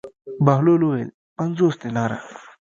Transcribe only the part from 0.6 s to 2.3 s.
وویل: پنځوس دیناره.